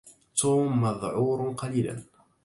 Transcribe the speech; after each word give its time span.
توم 0.35 0.81
مذعور 0.83 1.53
قليلا. 1.53 2.03